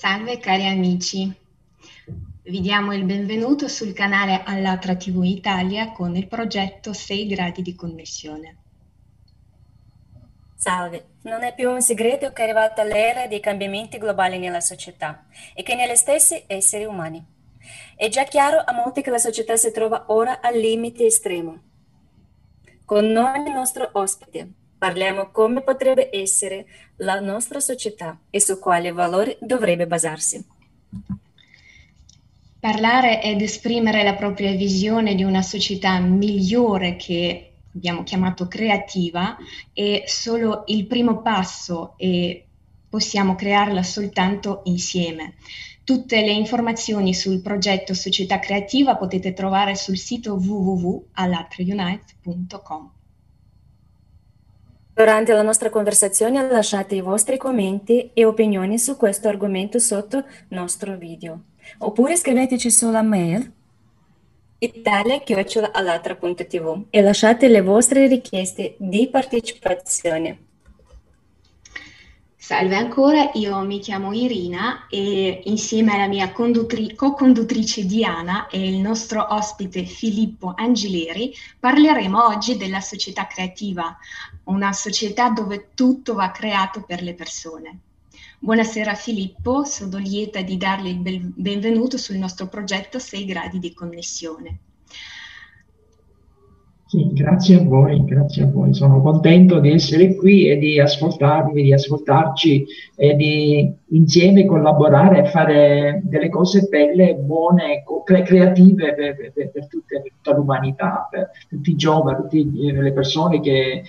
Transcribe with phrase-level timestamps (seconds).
[0.00, 1.30] Salve cari amici,
[2.44, 7.74] vi diamo il benvenuto sul canale Allatra TV Italia con il progetto 6 gradi di
[7.74, 8.56] connessione.
[10.56, 15.26] Salve, non è più un segreto che è arrivata l'era dei cambiamenti globali nella società
[15.52, 17.22] e che negli stessi esseri umani.
[17.94, 21.60] È già chiaro a molti che la società si trova ora al limite estremo.
[22.86, 26.66] Con noi il nostro ospite parliamo come potrebbe essere
[26.96, 30.42] la nostra società e su quali valori dovrebbe basarsi.
[32.58, 39.36] Parlare ed esprimere la propria visione di una società migliore che abbiamo chiamato creativa
[39.74, 42.46] è solo il primo passo e
[42.88, 45.34] possiamo crearla soltanto insieme.
[45.84, 52.92] Tutte le informazioni sul progetto Società Creativa potete trovare sul sito www.alatraunite.com.
[55.00, 60.24] Durante la nostra conversazione lasciate i vostri commenti e opinioni su questo argomento sotto il
[60.48, 61.44] nostro video.
[61.78, 63.50] Oppure scriveteci sulla mail
[64.58, 70.49] italia.alatra.tv e lasciate le vostre richieste di partecipazione.
[72.50, 79.24] Salve ancora, io mi chiamo Irina e insieme alla mia co-conduttrice Diana e il nostro
[79.32, 83.96] ospite Filippo Angileri parleremo oggi della società creativa,
[84.46, 87.78] una società dove tutto va creato per le persone.
[88.40, 94.58] Buonasera Filippo, sono lieta di darle il benvenuto sul nostro progetto 6 gradi di connessione.
[96.90, 98.74] Sì, grazie a voi, grazie a voi.
[98.74, 102.66] Sono contento di essere qui e di ascoltarvi, di ascoltarci
[102.96, 110.02] e di insieme collaborare e fare delle cose belle, buone, creative per, per, per, tutte,
[110.02, 113.84] per tutta l'umanità, per tutti i giovani, tutte le persone che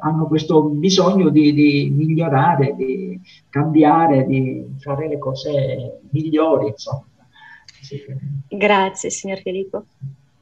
[0.00, 3.20] hanno questo bisogno di, di migliorare, di
[3.50, 6.68] cambiare, di fare le cose migliori.
[6.68, 7.04] Insomma.
[8.48, 9.84] Grazie, signor Filippo.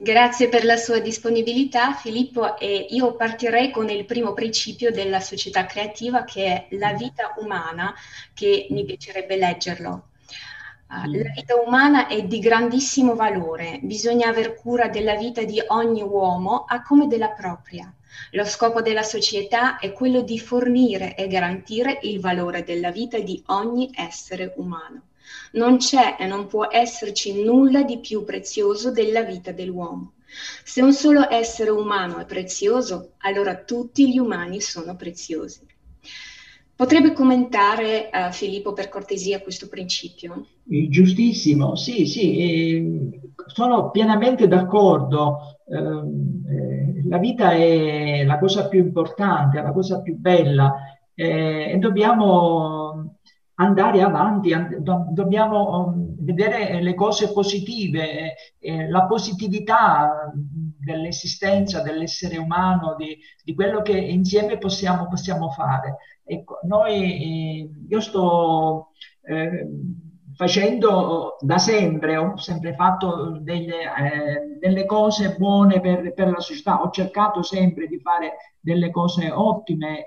[0.05, 5.65] Grazie per la sua disponibilità Filippo e io partirei con il primo principio della società
[5.65, 7.95] creativa che è la vita umana,
[8.35, 10.09] che mi piacerebbe leggerlo.
[10.91, 16.03] Uh, la vita umana è di grandissimo valore, bisogna aver cura della vita di ogni
[16.03, 17.91] uomo a come della propria.
[18.33, 23.43] Lo scopo della società è quello di fornire e garantire il valore della vita di
[23.47, 25.01] ogni essere umano.
[25.55, 30.13] Non c'è e non può esserci nulla di più prezioso della vita dell'uomo.
[30.65, 35.61] Se un solo essere umano è prezioso, allora tutti gli umani sono preziosi.
[36.77, 40.47] Potrebbe commentare uh, Filippo per cortesia questo principio?
[40.65, 45.61] Giustissimo, sì, sì, eh, sono pienamente d'accordo.
[45.69, 50.75] Eh, la vita è la cosa più importante, la cosa più bella
[51.15, 53.19] eh, e dobbiamo
[53.57, 62.95] andare avanti, do, dobbiamo um, vedere le cose positive, eh, la positività dell'esistenza dell'essere umano,
[62.97, 65.97] di, di, quello che insieme possiamo, possiamo fare.
[66.25, 68.89] Ecco, noi, eh, io sto
[69.23, 69.69] eh,
[70.35, 76.83] facendo da sempre, ho sempre fatto delle, eh, delle cose buone per, per, la società,
[76.83, 80.07] ho cercato sempre di fare delle cose ottime.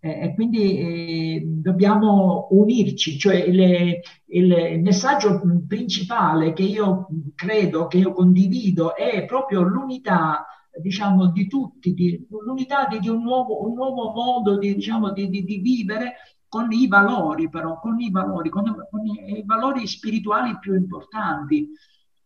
[0.00, 7.98] Eh, e quindi eh, dobbiamo unirci, cioè il, il, messaggio principale che io credo, che
[7.98, 10.46] io condivido è proprio l'unità
[10.80, 15.28] diciamo di tutti, di, l'unità di, di un, nuovo, un, nuovo, modo di, diciamo, di,
[15.28, 16.14] di, vivere
[16.46, 21.68] con i valori però, con i valori, con, con i, i valori spirituali più importanti.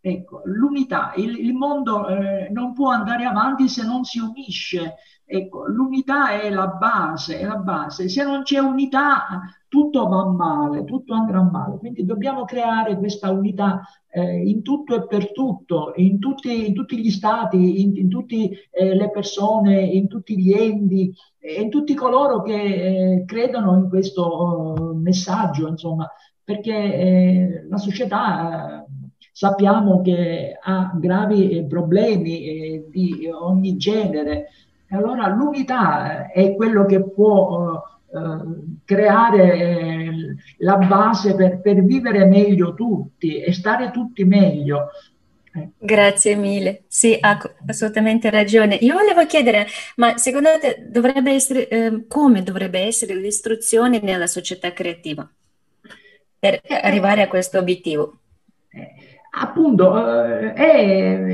[0.05, 4.97] Ecco, l'unità, il, il mondo eh, non può andare avanti se non si unisce
[5.34, 8.10] Ecco, l'unità è la base, è la base.
[8.10, 11.78] Se non c'è unità, tutto va male, tutto andrà male.
[11.78, 16.99] Quindi dobbiamo creare questa unità eh, in tutto e per tutto, in tutti, in tutti
[16.99, 21.94] gli stati, in, in tutte eh, le persone, in tutti gli enti e in tutti
[21.94, 26.11] coloro che eh, credono in questo oh, messaggio, insomma,
[26.44, 28.84] perché eh, la società
[29.32, 34.49] sappiamo che ha gravi problemi eh, di ogni genere
[34.97, 37.83] allora l'unità è quello che può
[38.15, 44.91] eh, creare eh, la base per, per, vivere meglio tutti e stare tutti meglio.
[45.79, 48.77] Grazie mille, sì, ha assolutamente ragione.
[48.77, 49.67] Io volevo chiedere,
[49.97, 55.31] ma secondo te dovrebbe essere, eh, come dovrebbe essere l'istruzione nella società creativa
[56.39, 58.19] per arrivare a questo obiettivo?
[58.71, 61.25] Eh, appunto eh, è,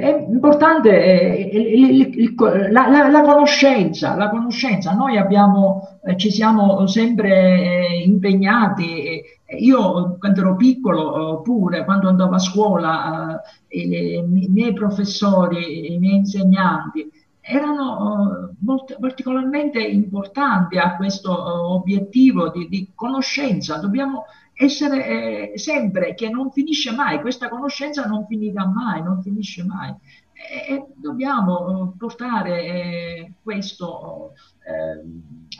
[0.00, 4.92] è, importante è, la, la, la, conoscenza, la conoscenza.
[4.92, 9.22] Noi abbiamo, eh, ci siamo sempre eh, impegnati.
[9.58, 17.08] Io quando ero piccolo, pure quando andavo a scuola, i miei professori, i miei insegnanti
[17.40, 21.32] erano molto, particolarmente importanti a questo
[21.72, 23.78] obiettivo di, di conoscenza.
[23.78, 24.24] Dobbiamo
[24.58, 29.94] essere eh, sempre che non finisce mai, questa conoscenza non finirà mai, non finisce mai.
[30.32, 34.32] E dobbiamo eh, portare eh, questo
[34.66, 35.02] eh,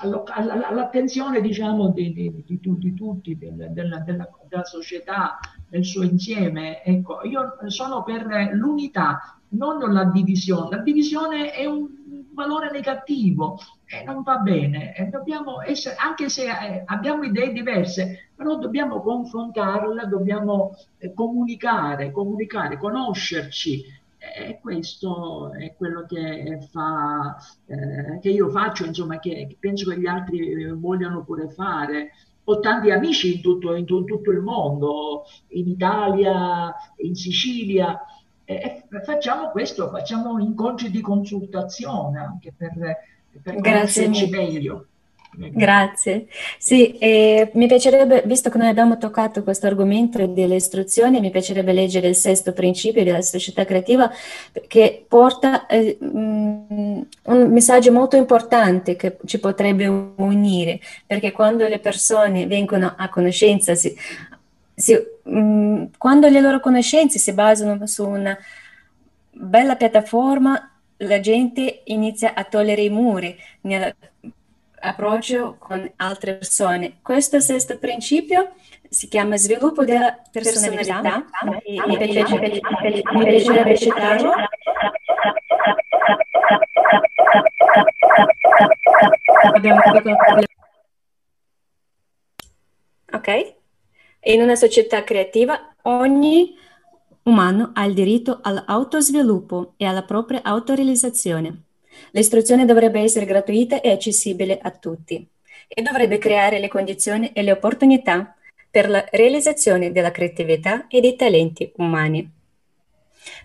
[0.00, 5.38] all'attenzione diciamo, di, di, di, tutti, tutti della, della, della, società
[5.70, 6.82] nel suo insieme.
[6.82, 10.76] Ecco, io sono per l'unità, non la divisione.
[10.76, 11.86] La divisione è un
[12.36, 14.94] valore negativo e non va bene.
[15.10, 22.78] Dobbiamo essere, anche se eh, abbiamo idee diverse, però dobbiamo confrontarla, dobbiamo eh, comunicare, comunicare,
[22.78, 24.04] conoscerci.
[24.18, 27.36] E questo è quello che, fa,
[27.66, 32.10] eh, che io faccio, insomma, che penso che gli altri vogliano pure fare
[32.48, 38.00] ho tanti amici in tutto, in tutto, il mondo, in Italia, in Sicilia,
[38.46, 42.72] e facciamo questo, facciamo incontri di consultazione anche per,
[43.42, 44.86] per conoscerci meglio.
[45.38, 46.28] Grazie.
[46.56, 51.72] Sì, eh, mi piacerebbe, visto che noi abbiamo toccato questo argomento delle istruzioni, mi piacerebbe
[51.72, 54.10] leggere il sesto principio della società creativa
[54.66, 61.80] che porta eh, mm, un messaggio molto importante che ci potrebbe unire, perché quando le
[61.80, 63.94] persone vengono a conoscenza, si,
[64.76, 68.36] si, mh, mm, quando le loro conoscenze si basano su una
[69.30, 76.98] bella piattaforma, la gente inizia a togliere i muri nell'approccio con altre persone.
[77.02, 78.52] Questo sesto principio
[78.88, 81.24] si chiama sviluppo della personalità,
[81.86, 84.32] mi piacerebbe citarlo.
[89.54, 90.46] Abbiamo un problema.
[93.12, 93.54] Ok?
[94.28, 96.56] In una società creativa ogni
[97.22, 101.62] umano ha il diritto all'autosviluppo e alla propria autorealizzazione.
[102.10, 105.24] L'istruzione dovrebbe essere gratuita e accessibile a tutti
[105.68, 108.34] e dovrebbe creare le condizioni e le opportunità
[108.68, 112.28] per la realizzazione della creatività e dei talenti umani.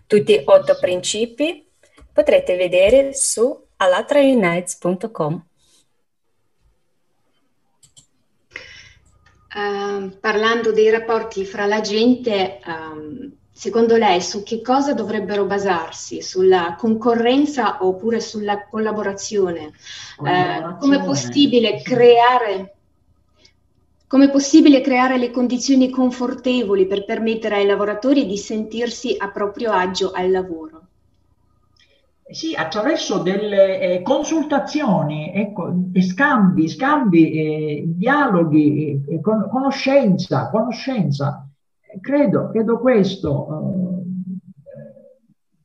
[0.08, 1.64] Tutti otto principi
[2.12, 5.46] potrete vedere su alatraunites.com.
[9.54, 16.22] Uh, parlando dei rapporti fra la gente, um, secondo lei su che cosa dovrebbero basarsi?
[16.22, 19.74] Sulla concorrenza oppure sulla collaborazione?
[20.18, 22.76] Uh, come è possibile creare
[24.12, 29.72] come è possibile creare le condizioni confortevoli per permettere ai lavoratori di sentirsi a proprio
[29.72, 30.81] agio al lavoro?
[32.32, 41.46] Sì, attraverso delle eh, consultazioni, ecco, scambi, scambi, eh, dialoghi, eh, con, conoscenza, conoscenza.
[42.00, 43.48] Credo, credo questo.
[43.50, 44.40] Eh,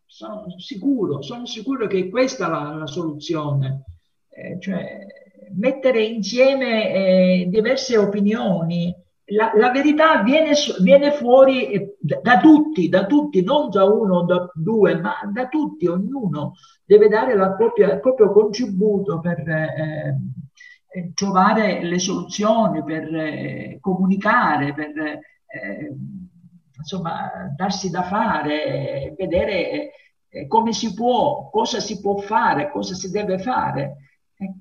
[0.06, 3.84] sono sicuro, sono sicuro che questa è la, la soluzione.
[4.28, 5.06] Eh, cioè,
[5.54, 8.92] mettere insieme eh, diverse opinioni,
[9.26, 14.24] la, la, verità viene, viene fuori eh, da, tutti, da tutti, non da uno o
[14.24, 16.54] da due, ma da tutti, ognuno
[16.84, 20.18] deve dare propria, il proprio contributo per eh,
[20.88, 25.20] eh, trovare le soluzioni, per eh, comunicare, per eh,
[26.76, 29.90] insomma darsi da fare, vedere
[30.28, 33.96] eh, come si può, cosa si può fare, cosa si deve fare.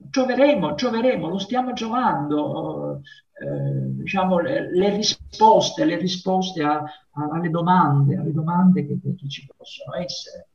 [0.09, 3.01] Troveremo, troveremo, lo stiamo trovando
[3.37, 9.29] eh, diciamo, le, le, risposte, le risposte a, a, alle domande, alle domande che, che
[9.29, 10.47] ci possono essere.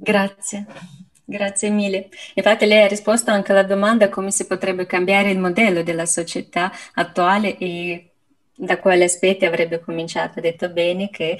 [0.00, 0.66] Grazie.
[1.24, 2.08] Grazie mille.
[2.34, 6.72] Infatti lei ha risposto anche alla domanda come si potrebbe cambiare il modello della società
[6.94, 8.12] attuale e
[8.54, 10.38] da quali aspetti avrebbe cominciato.
[10.38, 11.38] Ha detto bene che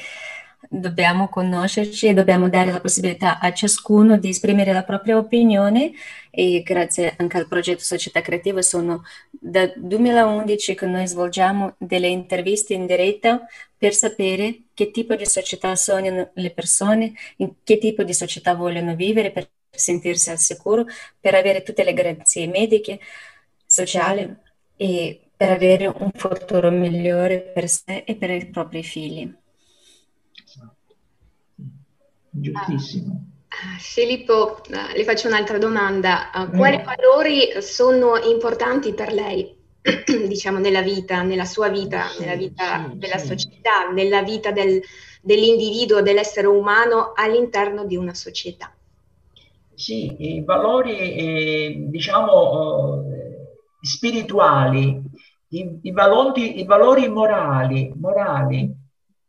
[0.69, 5.93] dobbiamo conoscerci e dobbiamo dare la possibilità a ciascuno di esprimere la propria opinione
[6.31, 12.75] e grazie anche al progetto Società Creativa sono dal 2011 che noi svolgiamo delle interviste
[12.75, 13.47] in diretta
[13.77, 18.95] per sapere che tipo di società sognano le persone, in che tipo di società vogliono
[18.95, 20.87] vivere per sentirsi al sicuro,
[21.21, 22.99] per avere tutte le garanzie mediche,
[23.65, 24.29] sociali
[24.77, 29.33] e per avere un futuro migliore per sé e per i propri figli
[32.41, 33.25] giustissimo.
[33.49, 36.31] Uh, Filippo, uh, le faccio un'altra domanda.
[36.35, 39.57] Uh, quali valori sono importanti per lei
[40.29, 43.27] diciamo, nella vita, nella sua vita, sì, nella vita sì, della sì.
[43.27, 44.81] società, nella vita del,
[45.23, 48.73] dell'individuo, dell'essere umano all'interno di una società.
[49.75, 55.01] Sì, i valori, eh, diciamo, eh, spirituali,
[55.51, 58.75] i, i, valori, i, valori, morali, morali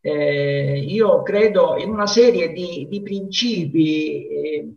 [0.02, 4.74] eh, io credo in una serie di, di principi eh,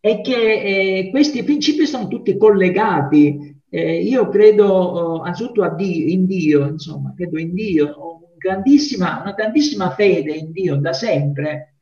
[0.00, 3.56] e che eh, questi principi sono tutti collegati.
[3.70, 9.20] Eh, io credo oh, anzitutto a Dio, in Dio, insomma, credo in Dio, ho grandissima,
[9.20, 11.74] una grandissima fede in Dio da sempre.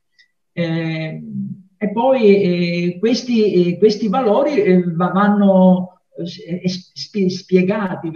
[0.51, 1.21] Eh,
[1.79, 6.01] e poi eh, questi, questi, valori vanno
[7.27, 8.11] spiegati,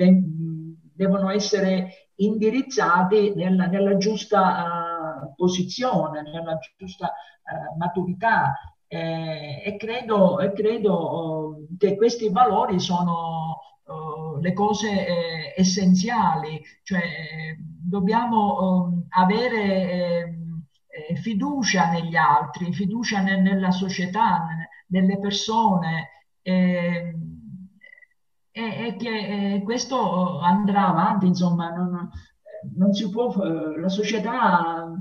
[0.95, 8.53] devono essere indirizzati nella, nella giusta uh, posizione, nella giusta uh, maturità.
[8.87, 13.59] Eh, e credo, e credo uh, che questi valori sono
[14.39, 17.01] le cose eh, essenziali, cioè
[17.57, 20.35] dobbiamo um, avere
[20.87, 24.45] eh, fiducia negli altri, fiducia ne, nella società,
[24.87, 26.09] nelle persone.
[26.41, 27.15] Eh,
[28.51, 32.09] e, e, che eh, questo andrà avanti, insomma, non,
[32.75, 34.91] non si può, eh, la società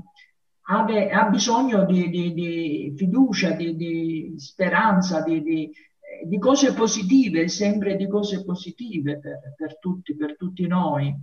[0.63, 8.07] ha, bisogno di, di, di, fiducia, di, di speranza, di, di, cose positive, sempre di
[8.07, 11.13] cose positive per, per tutti, per tutti noi.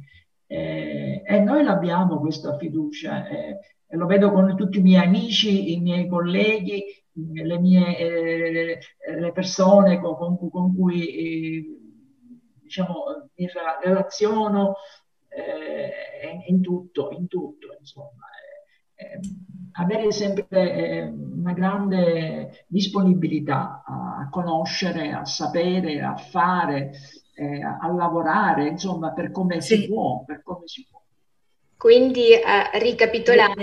[0.47, 5.73] Eh, e noi l'abbiamo questa fiducia, eh, e lo vedo con tutti i miei amici,
[5.73, 8.79] i miei colleghi, le mie eh,
[9.19, 11.88] le persone con, con, con cui eh,
[12.69, 13.49] diciamo, mi
[13.83, 14.77] relaziono
[15.29, 18.27] eh, in tutto, in tutto, insomma.
[18.95, 19.21] Eh,
[19.73, 26.93] avere sempre eh, una grande disponibilità a conoscere, a sapere, a fare,
[27.35, 29.77] eh, a lavorare, insomma, per come sì.
[29.77, 31.01] si può, per come si può.
[31.77, 33.63] Quindi, eh, ricapitolando,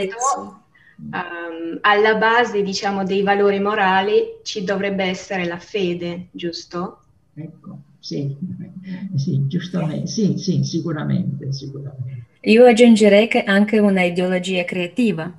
[1.12, 7.02] um, alla base, diciamo, dei valori morali ci dovrebbe essere la fede, giusto?
[7.36, 8.38] Ecco, sì,
[9.16, 12.26] sì, giustamente, sì, sì, sicuramente, sicuramente.
[12.42, 15.34] Io aggiungerei che anche una ideologia creativa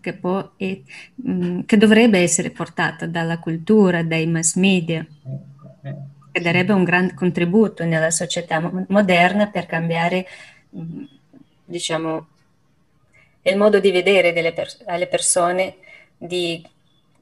[0.00, 0.84] che, può, e,
[1.28, 5.04] mm, che dovrebbe essere portata dalla cultura, dai mass media,
[6.30, 10.24] che darebbe un grande contributo nella società moderna per cambiare,
[10.76, 11.02] mm,
[11.64, 12.26] diciamo,
[13.42, 15.74] il modo di vedere delle pers- alle persone
[16.16, 16.64] di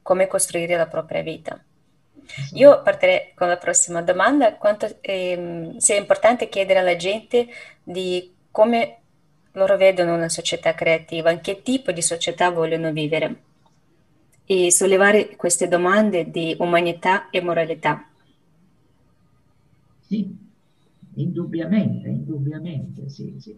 [0.03, 1.59] come costruire la propria vita.
[2.53, 7.47] Io partirei con la prossima domanda, quanto ehm, sia importante chiedere alla gente
[7.83, 8.97] di come
[9.53, 13.35] loro vedono una società creativa, in che tipo di società vogliono vivere
[14.45, 18.05] e sollevare queste domande di umanità e moralità.
[20.01, 20.29] Sì,
[21.15, 23.57] indubbiamente, indubbiamente, sì, sì.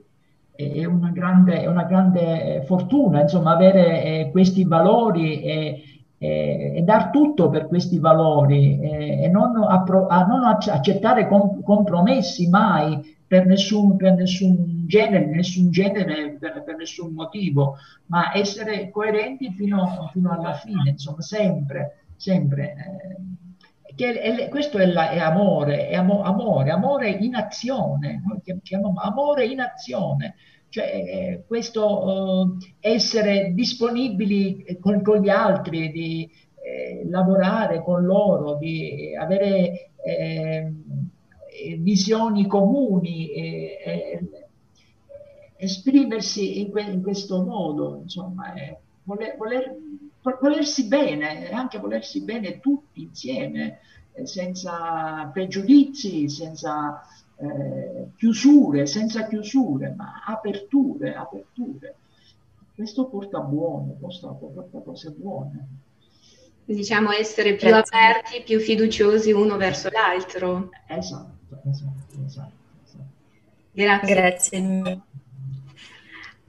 [0.55, 5.83] È una grande, è una grande fortuna, insomma, avere eh, questi valori e,
[6.23, 13.45] e, dar tutto per questi valori e, non, appro- non accettare com- compromessi mai per
[13.45, 17.75] nessun, per nessun genere, nessun genere per, per, nessun motivo,
[18.05, 22.73] ma essere coerenti fino, fino alla fine, insomma, sempre, sempre.
[22.73, 28.39] Eh, che è, questo è, la, è amore, è amo, amore, amore in azione, noi
[28.61, 30.35] chiamiamo amore in azione,
[30.73, 36.27] cioè eh, questo eh, essere disponibili con, con, gli altri, di
[36.63, 39.91] eh, lavorare con loro, di avere
[41.77, 43.29] visioni comuni,
[45.57, 48.51] esprimersi in, que, in, questo modo, insomma,
[49.03, 49.75] voler, voler,
[50.41, 53.77] volersi bene, anche volersi bene tutti insieme,
[54.13, 56.99] eh, senza pregiudizi, senza
[57.37, 61.95] eh, chiusure, senza chiusure, ma aperture, aperture.
[62.75, 65.67] Questo porta buono, porta, porta cose buone.
[66.65, 67.97] Diciamo essere più Grazie.
[67.97, 70.69] aperti, più fiduciosi uno verso l'altro.
[70.87, 71.33] Esatto
[71.69, 72.53] esatto, esatto,
[72.85, 73.05] esatto.
[73.71, 74.13] Grazie.
[74.13, 75.01] Grazie.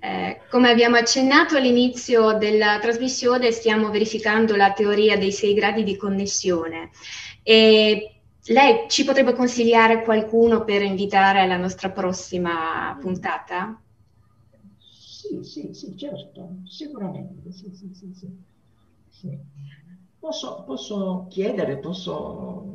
[0.01, 5.97] Eh, come abbiamo accennato all'inizio della trasmissione, stiamo verificando la teoria dei sei gradi di
[5.97, 6.91] connessione.
[7.43, 8.14] E
[8.47, 13.81] lei ci potrebbe consigliare qualcuno per invitare alla nostra prossima puntata?
[14.79, 17.51] Sì, sì, sì, certo, sicuramente.
[17.53, 18.13] Sì, sì, sì,
[19.09, 19.39] sì.
[20.19, 22.75] Posso, posso chiedere, posso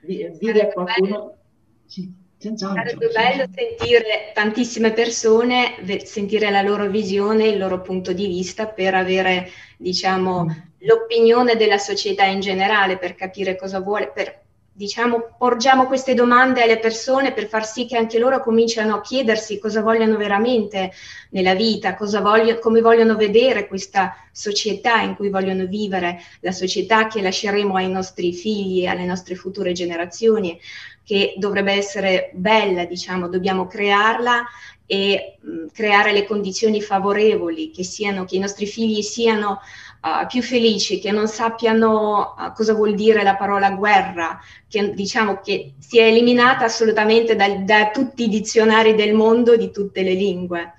[0.00, 1.36] dire a qualcuno...
[1.84, 2.20] Sì,
[2.56, 8.94] Sarebbe bello sentire tantissime persone, sentire la loro visione, il loro punto di vista per
[8.94, 10.48] avere, diciamo, mm.
[10.78, 14.41] l'opinione della società in generale, per capire cosa vuole, per
[14.74, 19.58] diciamo, porgiamo queste domande alle persone per far sì che anche loro cominciano a chiedersi
[19.58, 20.92] cosa vogliono veramente
[21.30, 27.20] nella vita, voglio, come vogliono vedere questa società in cui vogliono vivere, la società che
[27.20, 30.58] lasceremo ai nostri figli e alle nostre future generazioni,
[31.04, 34.44] che dovrebbe essere bella, diciamo, dobbiamo crearla
[34.86, 39.60] e mh, creare le condizioni favorevoli, che, siano, che i nostri figli siano
[40.02, 45.40] uh, più felici, che non sappiano uh, cosa vuol dire la parola guerra, che diciamo
[45.40, 50.74] che sia eliminata assolutamente da, da tutti i dizionari del mondo di tutte le lingue.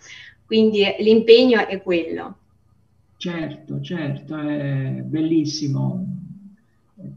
[0.46, 2.38] Quindi l'impegno è quello.
[3.18, 6.06] Certo, certo, è bellissimo,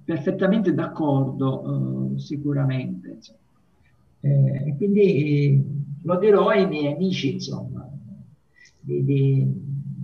[0.04, 3.18] perfettamente d'accordo, uh, sicuramente.
[4.20, 5.64] Eh, quindi
[6.02, 7.88] lo dirò ai miei amici, insomma,
[8.80, 9.46] di, di,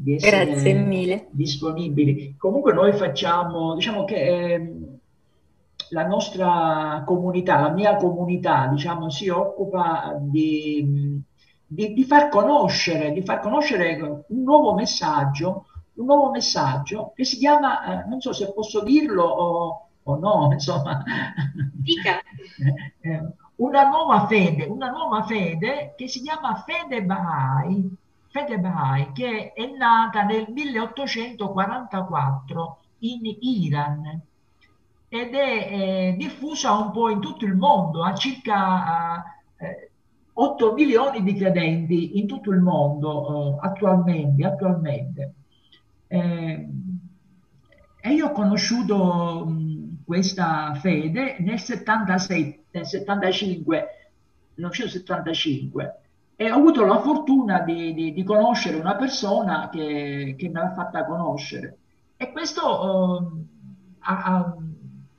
[0.03, 1.29] di essere Grazie mille.
[1.31, 2.35] disponibili.
[2.37, 4.73] Comunque noi facciamo, diciamo che eh,
[5.91, 11.21] la nostra comunità, la mia comunità, diciamo, si occupa di,
[11.67, 17.37] di, di, far conoscere, di far conoscere un nuovo messaggio, un nuovo messaggio che si
[17.39, 21.03] chiama, eh, non so se posso dirlo o, o no, insomma.
[21.75, 22.21] Dica.
[23.01, 23.23] Eh,
[23.57, 27.95] una nuova fede, una nuova fede che si chiama fede Baha'i,
[28.29, 34.19] fede Baha'i che è nata nel 1844 in Iran
[35.09, 39.23] ed è eh, diffusa un po' in tutto il mondo, ha circa
[39.59, 39.91] eh,
[40.33, 44.45] 8 milioni di credenti in tutto il mondo eh, attualmente.
[44.45, 45.35] attualmente.
[46.13, 46.69] Eh,
[48.03, 53.87] e io ho conosciuto mh, questa fede nel 76, nel 75,
[54.57, 56.01] 1975
[56.37, 60.73] e ho avuto la fortuna di, di, di conoscere una persona che, che, me l'ha
[60.73, 61.79] fatta conoscere.
[62.19, 63.47] E questo uh,
[64.01, 64.57] ha, ha,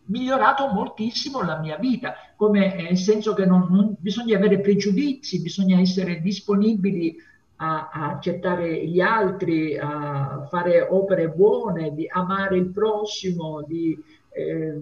[0.05, 5.79] migliorato moltissimo la mia vita, come nel senso che non, non bisogna avere pregiudizi, bisogna
[5.79, 7.15] essere disponibili
[7.63, 13.97] a, a, accettare gli altri, a fare opere buone, di amare il prossimo, di
[14.31, 14.81] eh,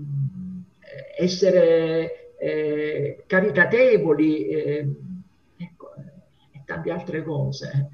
[1.17, 4.87] essere eh, caritatevoli eh,
[5.57, 5.93] ecco,
[6.51, 7.89] e tante altre cose.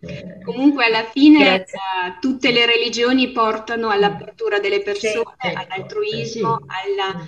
[0.00, 6.58] Eh, Comunque alla fine uh, tutte le religioni portano all'apertura delle persone, sì, ecco, all'altruismo,
[6.60, 7.26] sì, alla,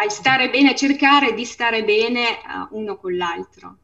[0.00, 2.38] al stare bene, a cercare di stare bene
[2.70, 3.78] uno con l'altro.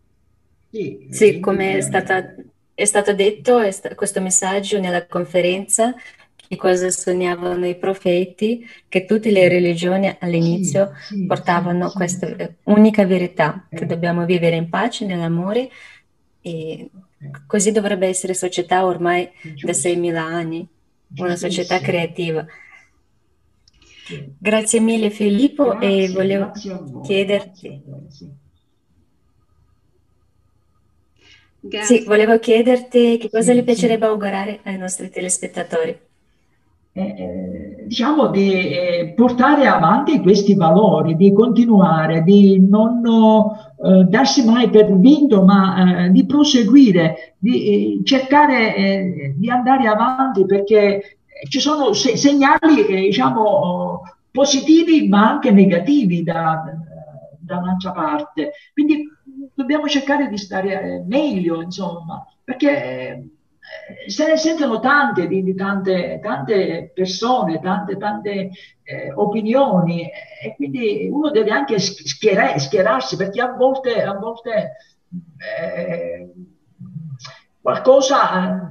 [0.75, 2.35] Sì, sì come è, stata,
[2.75, 5.95] è stato detto è sta, questo messaggio nella conferenza,
[6.35, 12.35] che cosa sognavano i profeti, che tutte le religioni all'inizio sì, sì, portavano questa
[12.65, 13.87] unica verità, che eh.
[13.87, 15.71] dobbiamo vivere in pace, nell'amore,
[16.41, 16.91] e eh.
[17.47, 19.31] così dovrebbe essere società ormai
[19.63, 20.67] da 6.000 anni,
[21.19, 22.45] una società creativa.
[24.37, 26.51] Grazie mille Filippo grazie, e volevo
[27.05, 27.81] chiederti...
[27.87, 28.43] Grazie.
[31.83, 34.11] Sì, volevo chiederti che cosa sì, le piacerebbe sì.
[34.11, 35.99] augurare ai nostri telespettatori.
[36.97, 44.45] Eh, eh, diciamo di eh, portare avanti questi valori, di continuare, di non eh, darsi
[44.45, 51.59] mai per vinto, ma eh, di proseguire, di eh, cercare di andare avanti perché ci
[51.59, 56.63] sono se- segnali, diciamo, positivi ma anche negativi da,
[57.41, 58.53] da un'altra parte.
[58.73, 59.09] Quindi
[59.55, 63.31] dobbiamo cercare di stare meglio, insomma, perché
[63.65, 68.51] eh, se ne sentono tante di, tante, tante, persone, tante, tante
[68.83, 70.11] eh, opinioni
[70.43, 74.77] e quindi uno deve anche schiera, schierarsi perché a volte, a volte
[75.39, 76.33] eh,
[77.61, 78.71] qualcosa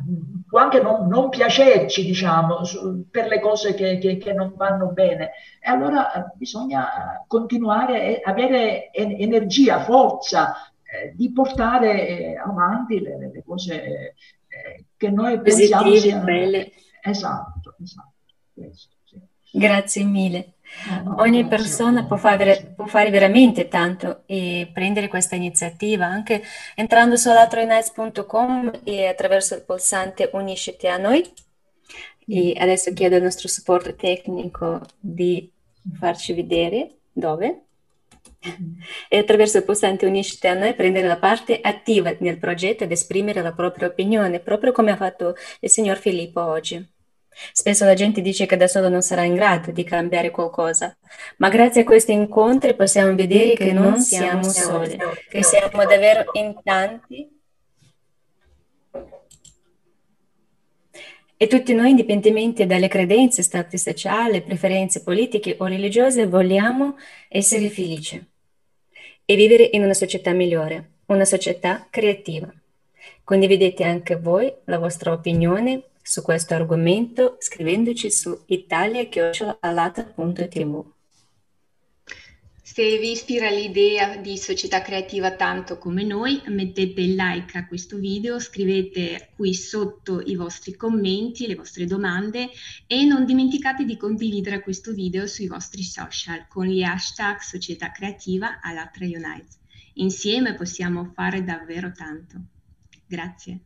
[0.54, 4.92] può anche non, non piacerci, diciamo, su, per le cose che, che, che, non vanno
[4.92, 5.32] bene.
[5.60, 10.73] E allora eh, bisogna continuare a avere energia, forza eh,
[11.16, 14.16] di portare eh, avanti le, le cose
[14.48, 16.24] eh, che noi pensiamo siano...
[16.24, 16.72] belle.
[17.02, 18.12] Esatto, esatto.
[18.54, 19.58] Questo, sì.
[19.58, 20.54] Grazie mille.
[21.04, 26.42] No, Ogni persona può fare, può fare, veramente tanto e prendere questa iniziativa anche
[26.76, 31.24] entrando su alatroinights.com e attraverso il pulsante Unisciti a noi.
[32.26, 35.52] E adesso chiedo al nostro supporto tecnico di
[36.00, 37.63] farci vedere dove.
[39.08, 43.42] E attraverso il pulsante Unisciti a noi prendere la parte attiva nel progetto ed esprimere
[43.42, 46.92] la propria opinione, proprio come ha fatto il signor Filippo oggi.
[47.52, 50.96] Spesso la gente dice che da solo non sarà in grado di cambiare qualcosa,
[51.38, 54.98] ma grazie a questi incontri possiamo vedere che non siamo soli,
[55.30, 57.42] che siamo davvero in tanti.
[61.36, 66.96] E tutti noi, indipendentemente dalle credenze, stati sociali, preferenze politiche o religiose, vogliamo
[67.28, 68.33] essere felici
[69.26, 72.50] e vivere in una società migliore, una società creativa.
[73.24, 80.93] Condividete anche voi la vostra opinione su questo argomento scrivendoci su italia.alata.tv.
[82.66, 88.40] Se vi ispira l'idea di società creativa tanto come noi, mettete like a questo video,
[88.40, 92.50] scrivete qui sotto i vostri commenti, le vostre domande
[92.88, 98.62] e non dimenticate di condividere questo video sui vostri social con gli hashtag società creativa
[98.62, 99.58] Alatra Unite.
[99.96, 102.38] Insieme possiamo fare davvero tanto.
[103.06, 103.60] Grazie.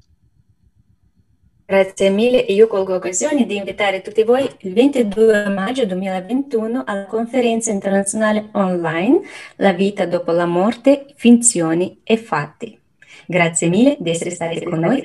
[1.70, 7.08] Grazie mille e io colgo l'occasione di invitare tutti voi il 22 maggio 2021 alla
[7.08, 9.20] conferenza internazionale online
[9.58, 12.80] La vita dopo la morte, finzioni e fatti.
[13.26, 15.04] Grazie mille di essere stati con noi.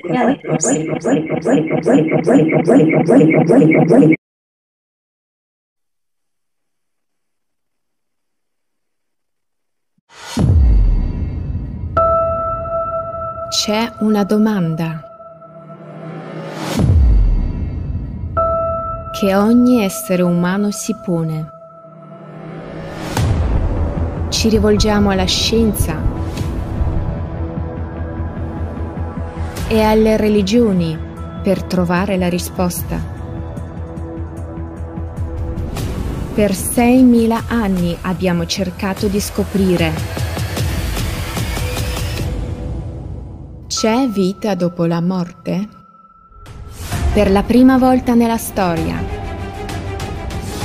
[13.49, 15.12] C'è una domanda
[19.23, 21.49] che ogni essere umano si pone.
[24.27, 25.97] Ci rivolgiamo alla scienza
[29.69, 30.99] e alle religioni
[31.41, 32.99] per trovare la risposta.
[36.33, 39.93] Per 6.000 anni abbiamo cercato di scoprire.
[43.67, 45.82] C'è vita dopo la morte?
[47.13, 48.99] Per la prima volta nella storia,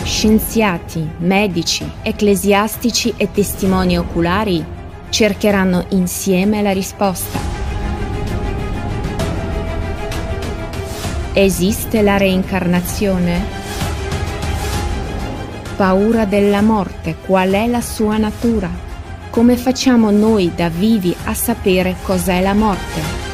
[0.03, 4.65] scienziati, medici, ecclesiastici e testimoni oculari
[5.11, 7.39] cercheranno insieme la risposta.
[11.35, 13.45] Esiste la reincarnazione?
[15.77, 18.71] Paura della morte, qual è la sua natura?
[19.29, 23.28] Come facciamo noi da vivi a sapere cos'è la morte?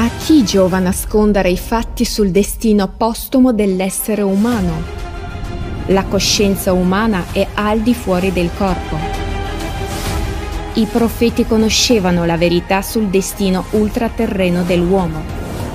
[0.00, 4.82] A chi giova nascondere i fatti sul destino postumo dell'essere umano?
[5.88, 8.96] La coscienza umana è al di fuori del corpo.
[10.72, 15.22] I profeti conoscevano la verità sul destino ultraterreno dell'uomo.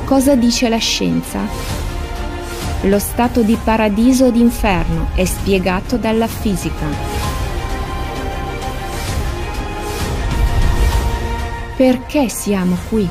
[0.06, 1.42] Cosa dice la scienza?
[2.82, 6.88] Lo stato di paradiso ed inferno è spiegato dalla fisica.
[11.76, 13.08] Perché siamo qui?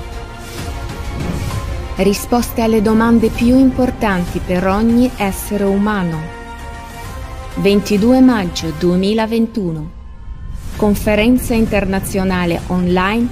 [1.97, 6.19] Risposte alle domande più importanti per ogni essere umano.
[7.57, 9.91] 22 maggio 2021
[10.77, 13.29] Conferenza internazionale online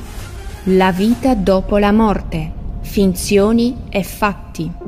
[0.64, 4.81] La vita dopo la morte, finzioni e fatti.